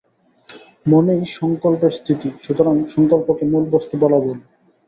[0.85, 4.37] মনেই সঙ্কল্পের স্থিতি, সুতরাং সঙ্কল্পকে মূল বস্তু বলা ভুল।